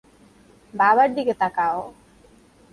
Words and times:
বাবার 0.73 1.09
দিকে 1.15 1.33
তাকাও! 1.41 1.79